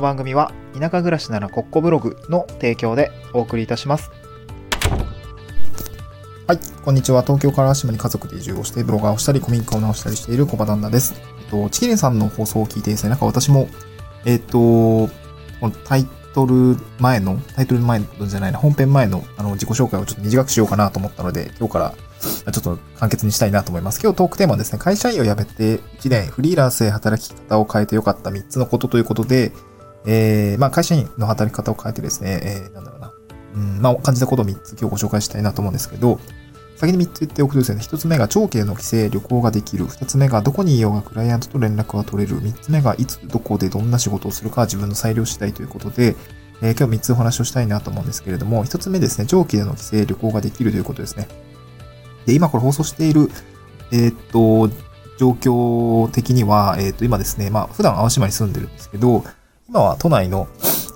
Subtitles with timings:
[0.00, 4.10] の番組は田舎暮らしならコッコブログの提供でお送りいたします。
[6.46, 7.22] はい、こんにちは。
[7.22, 11.14] 東京から島に家族で移住をしてブロガーをしたり古民家を直したりしている小場旦那です。
[11.42, 13.68] えっと、チキリンさんの放送を聞いてですね、なんか私も、
[14.24, 15.10] えっと、こ
[15.62, 21.94] のタイトル前の、タイトル前のじゃないな、本編前のあの自己紹介をちょっと短くしようかなと思ったので、今日から
[22.52, 24.00] ちょっと簡潔にしたいなと思います。
[24.02, 29.52] 今日トークテーマはですね、会社員を辞めて1年フリーランスへ働き方を変えてよかった3つのことということで、
[30.06, 33.12] えー、まあ会社員の働き方を変えてですね、えー、なんだろうな、
[33.54, 36.20] うん、まあ感じたことを3つ今日ご紹介したいなと思うんですけど、
[36.80, 39.84] 先に3つ言っておくとですね、1つ目が長期での帰省、旅行ができる。
[39.84, 42.40] 2つ目がどこにいようがクライアントと連絡が取れる。
[42.40, 46.16] 3つ目がいつ、どこでどんな仕事をするか自分の裁量次第ということで、
[46.62, 51.28] えー、今日3つお話をしたいなと思うんですけれども、1つ目ですね、長期での帰省、旅行ができるということですね。
[52.24, 53.30] で、今これ放送している、
[53.92, 54.74] えー、っと、
[55.18, 59.22] 状況的には、えー、っと、今ですね、まあ、普段淡島に住んでるんですけど、
[59.70, 60.48] 今は都内の、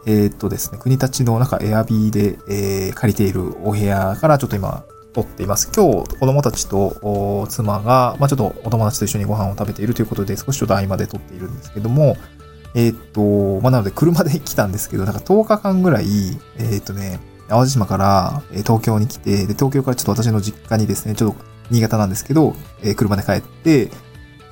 [0.04, 5.70] えー、っとですね、国立の中エアビーで、えー、借りているお部屋からちょっと今、撮っています。
[5.72, 12.16] 今日、子供たちと妻が、まあ、ちょっとお友達と一緒にご飯を食べているということで、少しちょっと合間で撮っているんですけども、
[12.74, 16.06] えー、っと、まあ、なので車で来たんですけど、なんか10日間ぐらい、
[16.58, 23.92] え、っとね、淡路島から東京に来て、で、東京からちょっと私の実家にですね、ちょっと新潟なんですけど、えー、車で帰って、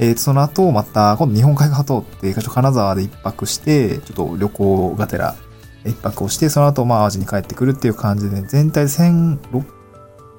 [0.03, 5.37] えー、その後、また、今度日本海側通って、金沢で一泊して、ちょっと旅行がてら、
[5.85, 9.83] 一泊をして、その後、まあ、淡路に帰ってくるっていう感じで、全体1600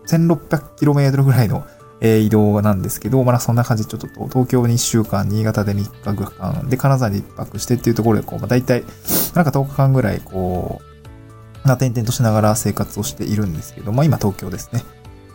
[0.08, 1.66] 1600km ぐらいの、
[2.02, 8.84] えー、移動なんですけど、まあそんな感じでちょっと東京に1週間、新潟で3日ぐらいで金沢に1泊してっていうところで、こう、まあ大体、
[9.34, 10.82] なんか10日間ぐらい、こ
[11.64, 14.84] う、な、転々としながら生活をしているんですけど、まあ今東京ですね、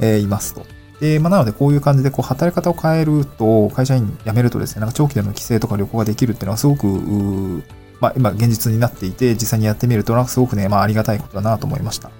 [0.00, 0.66] えー、いますと。
[1.00, 6.86] で、まあなのでこういう感じで、こう、働き方を変えると、会社員辞めるとですね、なんか長期での帰省とか旅行ができるっていうのはすごく、
[8.00, 12.10] まあ今現実になっていて、実際にやってみると、なんかすごくね、まあありがたいことだなと思いました。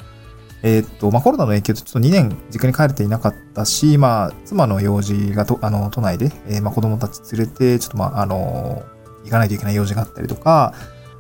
[0.63, 8.83] えー、っと、まあ、コロナの影響でちょっと2年実家に帰れていなかったし、まあ、妻の用事がと、あの、都内で、えー、まあ、子供たち連れて、ちょっとまあ、あの、
[9.25, 10.75] 行かないといけない用事があったりとか、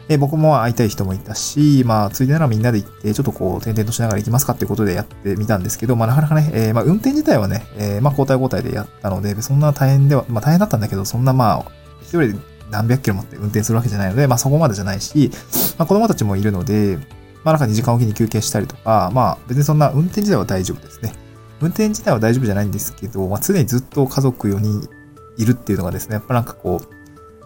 [0.09, 12.35] えー、僕も会いたい人もいたし、まあ、ついでならみんなで行って、ちょっとこう、転々としながら行きますかっていうことでやってみたんですけど、まあ、なかなかね、えー、まあ、運転自体はね、えー、まあ、交代交代でやったので、そんな大変では、まあ、大変だったんだけど、そんなまあ、一人で
[12.71, 15.31] 何百キロ持って運転するわけじゃないので、まあ、そこまでじゃないし、
[15.79, 16.99] まあ、子供たちもいるので、
[17.45, 21.15] まあなんか2時間おきに休憩したりとか、まあ別にそんな運転自体は大丈夫ですね。
[21.61, 24.89] 運転自体は大丈夫じゃないんですけど、まあ常にずっと家族4人
[25.37, 26.98] いるっていうのがですね、やっぱなんかこう、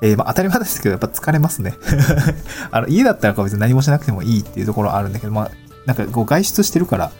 [0.03, 1.75] えー、まあ当たり前ですけど、やっぱ疲れますね。
[2.73, 5.51] あの、家だったら別に何もしなくてもいいっていうところあるんだけど、まあ、
[5.87, 7.13] なんかこう外出してるから、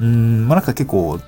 [0.00, 1.18] うん、まあなんか結構、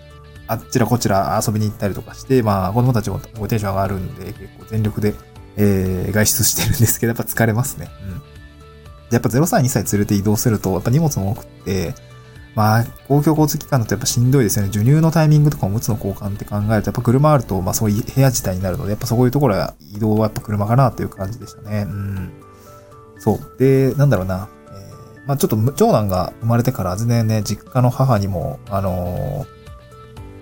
[0.47, 5.15] あっちらこちら遊びに行ったりとかして、まあ子供たちもテンション上がるんで、結構全力で、
[5.57, 7.89] えー、外出してるんですけど、やっぱ疲れますね。
[8.03, 8.23] うん。
[9.11, 11.95] やっぱ0歳、2歳連れて移動すると、やっぱ荷物も多くて、
[12.55, 14.69] まあ、公共交通機関だとやっぱしんどいですよね。
[14.69, 21.87] 授乳のタイミングとかおむつの交換って考えると、やっぱ車あると、まあそういう部屋自体になるので、やっぱそういうところは移動はやっぱ車かなっていう感じでしたね。
[21.89, 22.33] うん。
[23.19, 23.59] そう。
[23.59, 24.49] で、なんだろうな。
[24.71, 29.47] えー、まあちょっと長男が生まれてから全然ね、実家の母にも、あの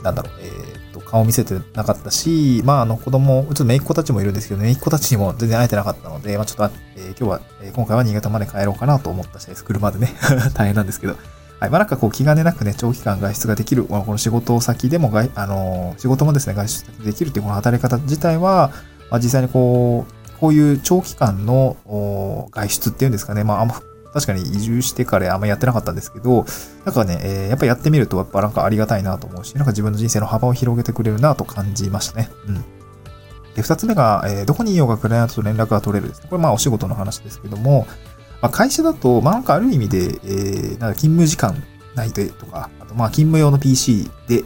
[0.00, 9.64] ー、なんだろう、えー、と、顔見せてなかったし、まあ、あの、子供、ちょっと姪っ子たちもいるんですけど、姪っ子たちにも全然会えてなかったので、まあ、ちょっと、えー、今日は、え、今回は新潟まで帰ろうかなと思った次第です。
[9.64, 10.14] 車でね。
[10.54, 11.16] 大変なんですけど。
[11.60, 11.70] はい。
[11.70, 18.72] まあ、なんかこう、気兼ねなくね、長期間外出ができる、この仕事先でも外、あの、仕事もですね、外出できるっていうこの働き方自体は、
[19.10, 21.76] まあ、実際にこう、こういう長期間の
[22.50, 23.74] 外出っていうんですかね、まあ、あんま
[24.12, 26.44] 確かに移住してからあんまやってなかったんですけど、
[26.84, 32.30] なんかね、えー、やっぱやってみるとやっぱなんかありがたいなと思うし、なんか自分の人生の幅を広げてくれるなと感じましたね。
[32.48, 32.64] うん。
[33.54, 36.12] で、二つ目が、えー、どこにいようがクライアントと連絡が取れる。
[36.28, 37.86] これまあお仕事の話ですけども、
[38.42, 41.62] まあ、会社だと、まあなんかある意味で、えー、なんか勤務時間
[41.94, 44.44] 内でとか、あとまあ勤務用の PC で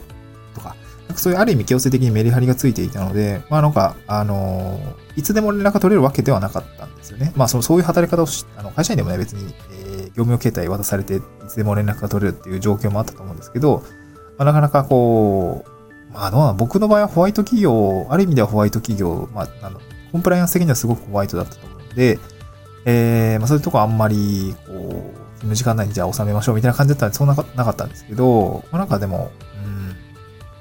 [0.55, 7.33] とか、なんかそういうある意味強制的にメリハリがついていたので、まあなんか、あのー、いつでも連絡が取れるわけではなかったんですよね。
[7.37, 13.85] まあそのそういう働き方をし、あの会社員でもね別に、えー、業務用携帯渡されていつでも連絡が取れるっていう状況もあったと思うんですけど、
[14.39, 19.81] まあなかなかこう、まあどうなの僕の場合はホワイト企業、ある意味ではホワイト企業、まああの、
[20.11, 22.19] コンプライアンス的にはすごくホワイトだったと思うので、
[22.85, 24.79] えー、まあそういうとこあんまり、こう、
[25.39, 29.31] 勤務時間内にじゃあ収めましょうみたいな感じだったんで、そんななかったんですけど、まあなんかでも、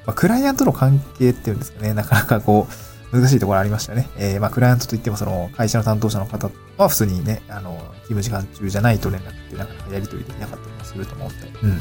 [0.06, 2.68] まあ、クライアントの関係っていうんですかね、なかなかこ
[3.12, 4.10] う、難しいところありましたね。
[4.18, 7.78] えー、まあ、クライアントといっても、その、会社の担当者の方は普通にね、あの、
[8.08, 11.48] 勤務時間中じゃないと連絡ってなかなかやり取りできなかったりもすると思って。
[11.62, 11.78] うん。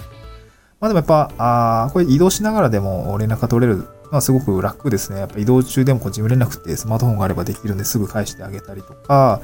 [0.79, 5.21] まあでもやっぱ、ああこれ移動しながらでも連絡が取れるのはすごく楽ですね。
[5.21, 9.41] やっぱ移動中でもこう事務連絡ってスマートフォンがあればできるんですぐ返してあげたりとか、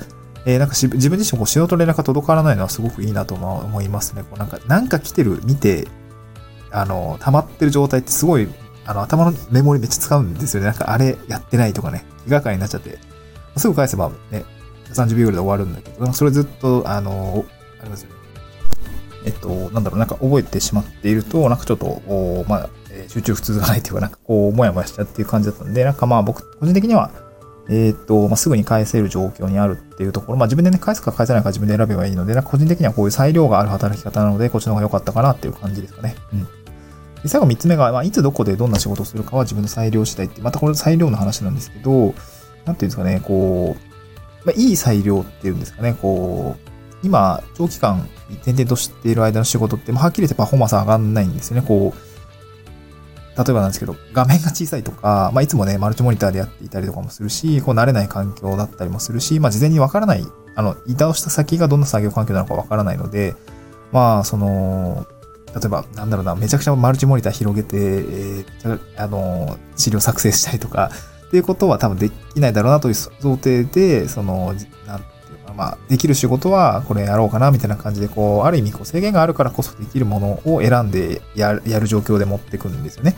[0.49, 4.23] えー、なんか自分自身こう仕事連絡が届からないのはすごくいいなと思いますね。
[4.23, 5.87] こうなんか、なんか来てる、見て、
[6.71, 8.49] あの、溜まってる状態ってすごい、
[8.87, 10.69] あの、頭のメモリめっちゃ使うんですよね。
[10.69, 12.99] なんか、あれやってないとかね、気がかりになっちゃって、
[13.59, 14.47] すぐ返せばね、
[14.95, 17.45] 30秒ぐらいで終わるんだけど、それずっと、あの、
[17.83, 18.15] ありますよね。
[19.27, 22.71] えっと、なんだろう、なんか覚えてしまっていると、なんかちょっと、おまあ、
[23.09, 27.28] 集中普通がないというか、なんかこう、もやもやしちゃうっていう感じだったんで、なんかまあ僕、個人的には、
[27.69, 36.17] えっ、と、まあ、すぐに返せる状況にあるっていうところ、まあ自分でね、返すか返せないか自分で選べばいいので、な個人的にはこういう裁量がある働き方なので、こっちの方が良かったかなっていう感じですかね。
[36.33, 36.45] うん。
[37.23, 46.71] で最後3つ目が、まあ、いつどこでどんな仕事をするかは自分の裁量次第って、またこれ裁量の話なんですけど、なんていうんですかね、こう、まあ、いい裁量っていうんですかね、こう、
[47.03, 48.09] 今、長期間、
[48.43, 51.67] 転々としている間の仕事って、まあ、はっきり言ってパフォーマンス上がんないんですよね。
[51.67, 52.08] こう、
[53.39, 60.27] 例えばなんですけど、画面が小さいとか、まあ、いつもね、マルチモニターでやっていたりとかもするし、こう慣れない環境だったりもするし、まあ、事前にわからない、
[60.57, 63.37] あの、移動した先がどんな作業環境なのかわからないので、
[63.93, 65.07] まあ、その、
[65.55, 70.91] 例えば、なんだろうな、めちゃくちゃマルチモニター広げて、えー、あの、資料作成したりとか、
[71.29, 74.55] っていうことは多分できないだろうなという想定で、その、
[74.87, 75.05] なん、
[75.59, 83.17] まあ、できる仕事はこれやろうかな、みたいな感じで、こう、ある意味こう制限があるからこそできるものを選んでやる状況で持っていくんですよね。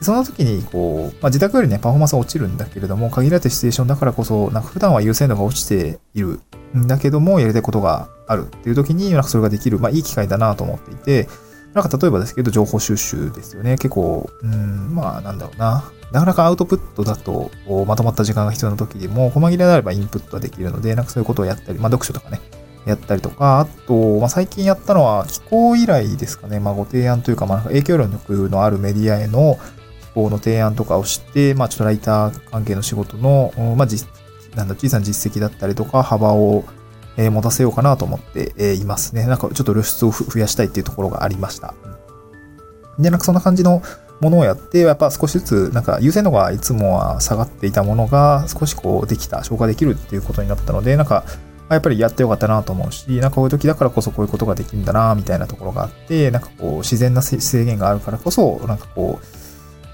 [0.00, 6.40] その時に、こう、まあ、自宅よりね、パフォーマンスは落ちるんだけれども、限られたシチュエーションだからこそ、なんか普段は優先度が落ちている
[6.76, 11.28] んだけども、やりたいことがあるっていう時に、なんかそれができる、まあ、いい機会だなと思っていて、
[11.74, 13.76] なんか例えばですけど、情報収集ですよね。
[13.76, 15.84] 結構、うん、まあ、なんだろうな。
[16.12, 17.50] なかなかアウトプットだと、
[17.86, 22.40] まとまった時間が必要な時でも、細切れであればインプットはできるので、なんかそういうことをやったり、まあ、読書とかね、
[22.84, 26.60] やったりとか、あと、まあ、最近やったのは、気候依頼ですかね。
[26.60, 29.58] まあ、ご提案というか、まあ、影響力のあるメディアへの、
[30.14, 34.08] 法の提案とかをして、まあ、ちょっとライター関係の仕事の、まあ、実、
[34.54, 36.64] なんだ、小さな実績だったりとか、幅を、
[37.16, 39.26] えー、持たせようかなと思って、え、いますね。
[39.26, 41.74] なんかちょっと露出を増やしたいっていうところがありました。
[42.98, 43.82] で、なんかそんな感じの
[44.20, 51.24] ものをやって、やっぱ少しずつ、なんか優先度がいつもは下がっていたものが少しこうできた、消化できるっていうことになったので、なんか、
[51.68, 59.41] やっぱりやってよかったなと思うし、なんかこういう時だからこそこういうことができるんだな、みたいなところがあって、なんかこう自然な制限があるからこそ、なんかこう、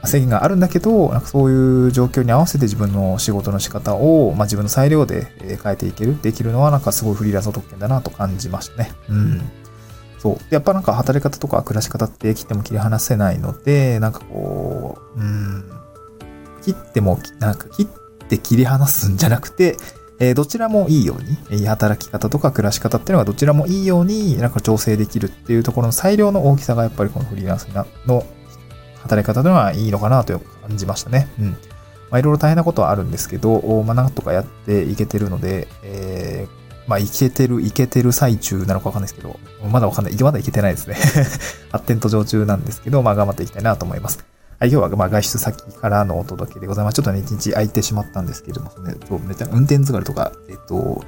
[0.05, 8.93] 制限があるんだけど、なんかそういう状況に合わせて自分の仕事の仕方を、まあ、自分の裁量で変えていける、できるのはなんかすごいフリーランスの特権だなと感じましたね。
[9.09, 9.51] うん。
[10.19, 10.39] そう。
[10.51, 15.65] やっぱなんか働き方とか暮らし方って切っても切り離せないので、なんかこう、うん、
[16.63, 17.87] 切っても、なんか切っ
[18.29, 19.77] て切り離すんじゃなくて、
[20.21, 21.17] えー、どちらもいいよ
[21.51, 27.69] うに、働き方とか暮らし方っていうのがどちらもいいように、なんか調整できるっていうところの裁量の大きさがやっぱりこのフリーランス
[28.07, 28.27] の
[29.03, 31.29] 働き方というのはいいのかなと感じましたね。
[31.41, 31.57] うん。
[32.11, 39.39] まあ、いろいろ大変なことはあるんですけど、まあ、なんとかやっていけてるので、えー、まあ、いけてる、いけてる最中なのかわかんないですけど、
[39.71, 40.23] まだわかんない。
[40.23, 40.97] まだいけてないですね。
[41.71, 44.25] 発展途上中なんですけど、まあ、頑張っていきたいなと思います。
[44.59, 46.95] はい、今日は、まあ、外出先からのお届けでございます。
[46.95, 48.95] ちょっとね、一日空いてしまったんですけれども、ね、
[49.27, 51.05] めちゃ運転疲れとか、えっと、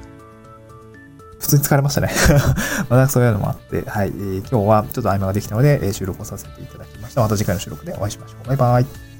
[1.41, 2.09] 普通に疲れましたね
[2.87, 7.21] またそういうのもあって、はい、えー、今日はちょっと合間ができたので、えー、収録をさせていただきました。
[7.21, 8.47] また次回の収録でお会いしましょう。
[8.47, 9.10] バイバイ。